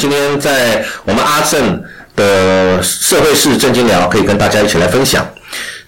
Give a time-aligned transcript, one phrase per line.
[0.00, 1.78] 今天在我们阿正
[2.16, 5.28] 的社会事正经聊，可以跟大家一起来分享。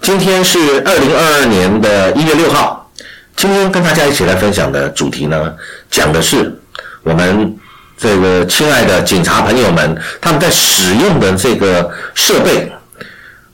[0.03, 2.93] 今天是二零二二年的一月六号，
[3.35, 5.55] 今天跟大家一起来分享的主题呢，
[5.91, 6.55] 讲的是
[7.03, 7.57] 我们
[7.97, 12.71] 这个亲爱的警察朋友们，他们在使用的这个设备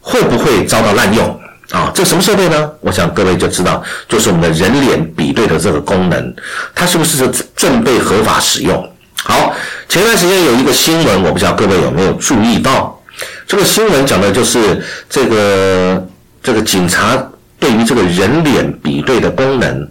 [0.00, 1.40] 会不会遭到滥用？
[1.70, 2.68] 啊，这什么设备呢？
[2.80, 6.34] 我想各位就知道，就是我们的人脸比对的这个功能，
[6.74, 8.92] 它是不是正被合法使用？
[9.24, 9.52] 好，
[9.88, 13.02] 前段时间有一个新闻，我不知道各位有没有注意到，
[13.46, 16.06] 这个新闻讲的就是这个
[16.42, 17.16] 这个警察
[17.58, 19.88] 对于这个人脸比对的功能，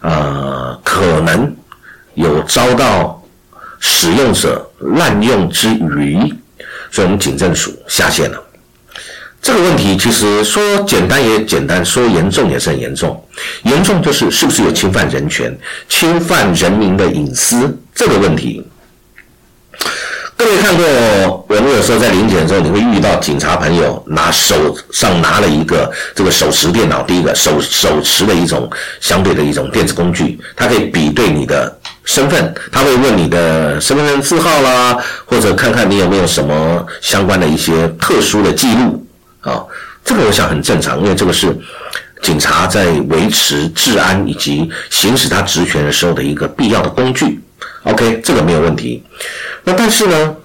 [0.00, 1.54] 呃，可能
[2.14, 3.22] 有遭到
[3.78, 6.18] 使用者滥用之余，
[6.90, 8.42] 所以我们警政署下线了。
[9.42, 13.22] 这个问题其实说简单也简单，说严重也是很严重。
[13.64, 15.56] 严重就是是不是有侵犯人权、
[15.90, 18.65] 侵犯人民的隐私这个问题。
[20.38, 20.84] 各位看过，
[21.48, 28.70] 我们有时候在临检的时候，你会遇到警察朋友拿手上拿了一个这个手持电脑，第一个手手持的一种
[29.00, 39.06] 相对的一种电子工具，它可以比对你的身份，他会问你的身份证字号啦，或者看看你有没有什么相关的一些特殊的记录。
[39.40, 39.64] 啊，
[40.04, 41.56] 这个我想很正常，因为这个是
[42.20, 47.40] 警察在维持治安以及行使他职权的时候的一个必要的工具。
[47.86, 49.02] OK，这个没有问题。
[49.62, 50.36] 那但是呢，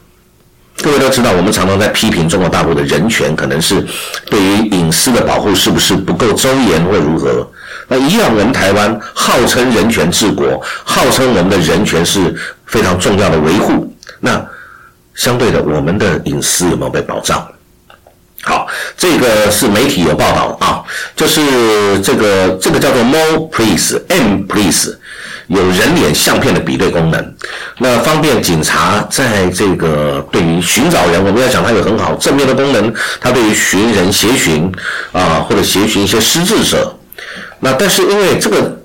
[0.82, 3.84] 各位都知道，我们常常在批评中国大陆的人权，可能是
[4.28, 7.50] 对于隐私的保护是不是不够周延或如何？
[7.88, 12.34] 那一样，我们台湾号称人权治国，号称我们的人权是
[12.68, 13.92] 非常重要的维护。
[14.20, 14.46] 那
[15.16, 17.46] 相对的，我们的隐私有没有被保障？
[18.44, 20.84] 好，这个是媒体有报道啊，
[21.16, 21.42] 就是
[22.04, 24.98] 这个这个叫做 More Please M Please，
[25.48, 27.34] 有人脸相片的比对功能，
[27.78, 34.72] 那方便警察在这个对于寻找人，我们要讲它有很好正面的功能，它对于寻人协寻
[35.12, 36.98] 啊，或者协寻一些失智者，
[37.60, 38.81] 那但是因为这个。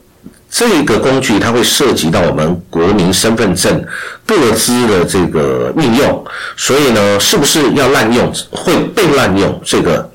[0.59, 3.85] 这个工具它会涉及到我们国民身份证
[4.25, 6.25] 各资的这个运用，
[6.57, 9.61] 所以呢，是不是要滥用，会被滥用？
[9.63, 10.11] 这个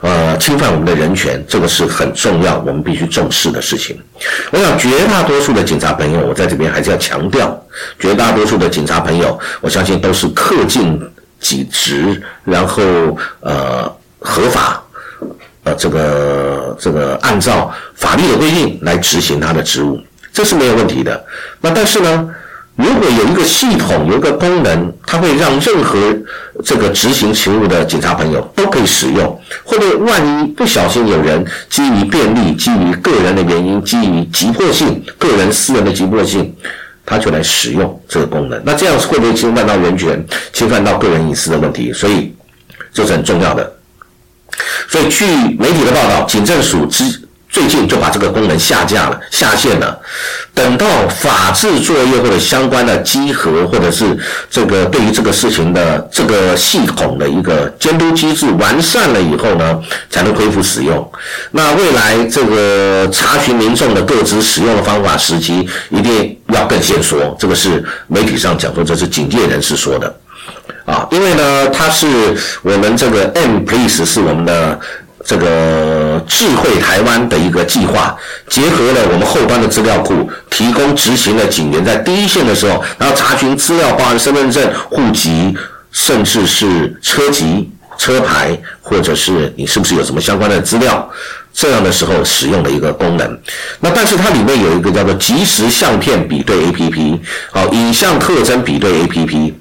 [0.00, 4.00] 呃，侵犯我们的人权，这个是很重要，我们必须重视的事情。
[4.52, 7.62] 我想绝大多数的警察朋友，我在这边还是要强调，
[7.98, 10.98] 绝大多数的警察朋友，我相信都是恪尽
[11.40, 12.82] 己职，然后
[13.40, 14.82] 呃合法。
[15.64, 19.98] 呃，这个这个按照法律的规定来执行他的职务，
[20.32, 21.24] 这是没有问题的。
[21.60, 22.28] 那但是呢，
[22.76, 25.98] 如果有一个系统，有一个功能，它会让任何
[26.62, 36.54] 这个执行勤务的警察朋友都可以使用，或者万一不小心有人基于便利、基于个人的原因、基于急迫性、个人私人的急迫性，
[37.06, 41.90] 他就来使用这个功能，那这样会不会侵犯到人权、侵犯到个人隐私的问题？
[41.90, 42.34] 所以
[42.92, 43.73] 这是很重要的。
[44.88, 45.24] 所以，据
[45.58, 47.04] 媒体的报道，警政署之
[47.48, 49.96] 最近就把这个功能下架了、下线了。
[50.52, 54.04] 等到法制作业或者相关的稽核，或者是
[54.50, 59.80] 这个对于这个事情的这个系统的一个监督机制完善了以后呢，
[60.10, 61.08] 才能恢复使用。
[61.52, 67.36] 那未来这个查询民众的各自使用的方法时机，一定要更先说。
[67.38, 70.12] 这个是媒体上讲说，这是警界人士说的。
[70.84, 72.06] 啊，因为呢，它是
[72.62, 74.78] 我们这个 M Police 是我们的
[75.24, 78.14] 这个智慧台湾的一个计划，
[78.48, 85.56] 结合了我们后端的资料库，提供执行的警员在第一线的时候，然后查询资料，包含身份证、户籍，
[85.90, 91.10] 甚至是车籍、车牌，或者是你是不是有什么相关的资料。
[91.56, 93.40] 这样的时候使用的一个功能，
[93.78, 97.20] 那但是它里面有一个叫做即时相片比对 A P P，
[97.52, 99.54] 好，影像特征比对 A P P，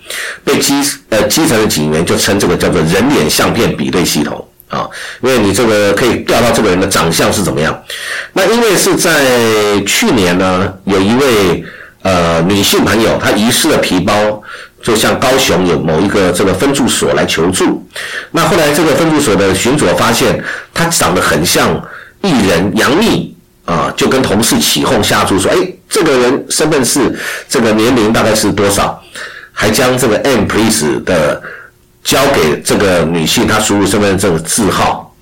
[0.57, 0.75] 基
[1.09, 4.87] 呃基层的警员就称这个叫做人脸相片比对系统啊，
[5.21, 7.77] 因为你这个可以调到这个人的长相是怎么样。
[8.33, 9.11] 那因为是在
[9.85, 11.63] 去年呢，有一位
[12.01, 14.41] 呃女性朋友她遗失了皮包。
[14.83, 17.81] 就向高雄有某一个这个分驻所来求助，
[18.31, 21.81] 那后来这个分驻所的巡佐发现他长得很像
[22.21, 23.33] 艺人杨幂
[23.63, 25.55] 啊，就跟同事起哄下注说，哎，
[25.87, 27.17] 这个人身份是
[27.47, 29.01] 这个年龄大概是多少，
[29.63, 31.41] 还将这个 M Please 的
[32.03, 35.15] 交给这个女性，她输入身份证字号，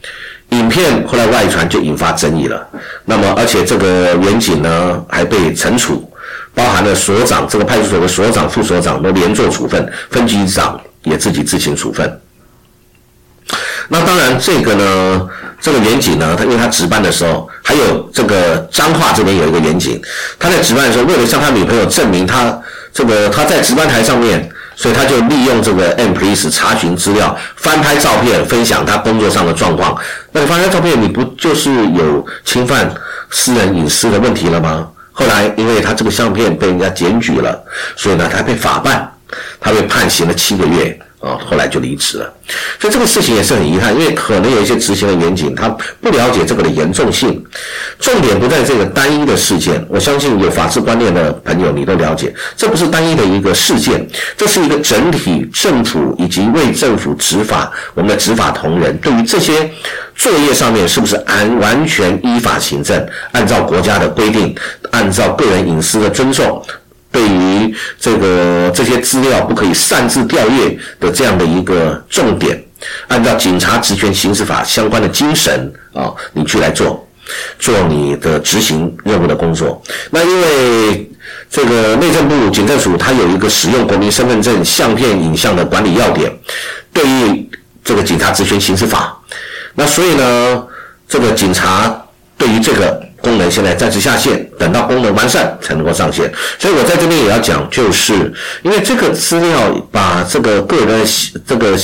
[0.50, 2.68] 影片后来外传就引发争议了。
[3.06, 6.12] 那么而且这个远警呢还被惩处。
[6.56, 12.20] 包含了所长，这个派出所的所长、副所长都连坐处分，分局长也自己自行处分。
[13.88, 15.30] 那当然，这个呢，
[15.62, 20.02] 这个远警呢，他因为他值班的时候，还有这个彰化这边有一个远警，
[20.40, 22.60] 他在值班的时候，为了向他女朋友证明他
[22.94, 29.96] 这个他在值班台上面所以他就利用这个 M Police 查询资料、翻拍照片、分享他工作上的状况。
[30.32, 32.92] 那你翻拍照片，你不就是有侵犯
[33.30, 34.88] 私人隐私的问题了吗？
[35.12, 37.64] 后来因为他这个相片被人家检举了，
[37.96, 39.12] 所以呢，他被法办，
[39.60, 41.00] 他被判刑了七个月。
[41.21, 42.33] 啊，后来就离职了，
[42.79, 45.69] 所以这个事情也是很遗憾，因为可能有一些执行的远景，他
[46.01, 47.44] 不了解这个的严重性。
[48.00, 54.03] 重点不在这个单一的事件，我相信有法治观念的朋友你都了解，这不是单一的一个事件，
[54.35, 59.69] 这是一个整体政府以及为政府执法，我们的执法同仁对于这些
[60.15, 64.56] 作业上面是不是按完全依法行政，按照国家的规定，
[64.89, 66.59] 按照个人隐私的尊重。
[67.12, 72.63] 对于这个这些资料不可以擅自调阅的这样的一个重点，
[73.10, 77.06] 按照警察职权行使法相关的精神啊，你去来做，
[77.60, 79.81] 做你的执行任务的工作。
[80.10, 81.12] 那因为
[81.50, 86.31] 这个内政部警政署它有一个使用国民身份证相片影像的管理要点，
[86.94, 87.50] 对于
[87.84, 89.19] 这个警察职权行使法，
[89.75, 90.64] 那所以呢，
[91.10, 91.94] 这个警察
[92.38, 93.11] 对于这个。
[93.21, 96.31] 功能现在暂时下线，等到功能完善才能够上线。
[96.59, 98.33] 所以我在这边也要讲，就是
[98.63, 101.06] 因为这个资料把这个个人
[101.45, 101.77] 这个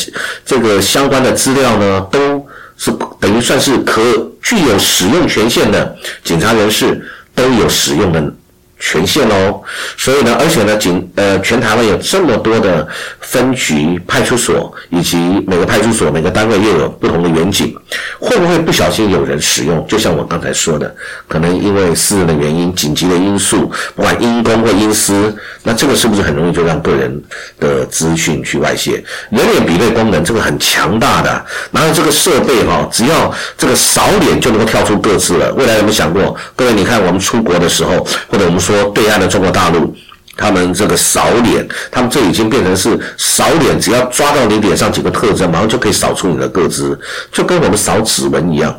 [0.46, 2.46] 这个相关的资料呢，都
[2.78, 4.02] 是等于算是可
[4.42, 7.02] 具有使用权限的警察人士
[7.34, 8.34] 都有使用的。
[8.80, 9.62] 权限喽，
[9.98, 12.88] 所以呢，而且呢，警呃，全台湾有这么多的
[13.22, 17.76] 分局、派出所，以及每个派出所、每个单位又有不同的远景，
[18.20, 19.84] 会不会不小心有人使用？
[19.88, 20.96] 就像我刚才说的，
[21.28, 27.20] 可能因为私人的原因、紧急的因素，不管因公或因私，那这个是不是很容易就让个人
[27.60, 29.04] 的资讯去外泄？
[29.32, 35.52] 人脸比对功能这个很强大的，然后这个设备哈，只要这个扫脸就能够跳出各自了。
[35.54, 36.36] 未来有没有想过？
[36.56, 38.62] 各位，你看我们出国的时候，或者我们。
[38.68, 39.96] 说对岸的中国大陆，
[40.36, 47.00] 他们这个扫脸，他们这已经变成是扫脸，只要抓到你脸上几个特征，马上就可以扫出你的个资，
[47.32, 48.78] 就跟我们扫指纹一样。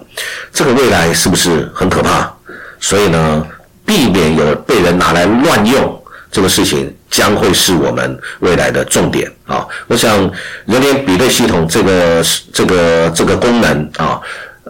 [0.52, 2.30] 这个未来是不是很可怕？
[2.78, 3.46] 所以呢，
[3.86, 9.66] 避免有被人拿来乱用这个事情，将会是我们未来的重点啊！
[9.86, 10.30] 我想
[10.66, 14.20] 人脸比对系统这个这个这个功能啊。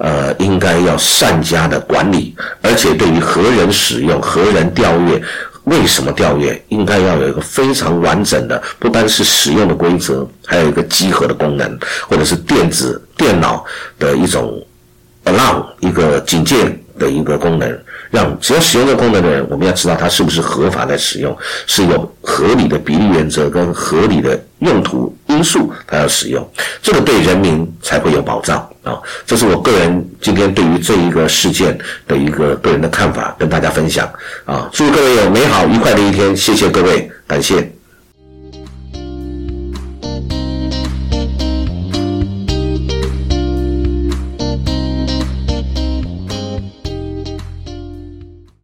[0.01, 5.21] 呃，应该要善加的管理，而且对于何人使用、何人调阅、
[5.65, 11.79] 为什么调阅，应该要有一个非常完整的，不单是使用的规则，还有一个集合的功能，
[12.09, 13.65] 或者是电子电脑
[13.99, 14.65] 的一种
[15.25, 16.57] alarm 一个警戒
[16.99, 17.79] 的一个功能。
[18.11, 21.37] 让只要使用这个功能的人，我们要知道他是不是合法在使用，
[21.67, 26.51] 是有合理的比例原则跟合理的用途因素，他要使用，
[26.83, 28.99] 这个对人民才会有保障啊！
[29.27, 34.11] 这是我个人今天对于这一个事件的一个个人的看法，跟大家分享
[34.47, 34.71] 啊！
[34.73, 37.78] 祝各位有美好愉快的一天，谢谢各位，感谢。